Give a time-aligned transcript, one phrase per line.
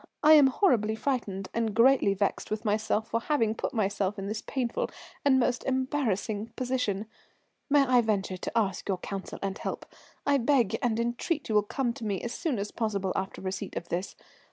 [0.23, 4.41] I am horribly frightened, and greatly vexed with myself for having put myself in this
[4.41, 4.89] painful
[5.23, 7.05] and most embarrassing position.
[7.69, 9.85] "May I venture to ask your counsel and help?
[10.25, 13.75] I beg and entreat you will come to me as soon as possible after receipt
[13.77, 14.15] of this.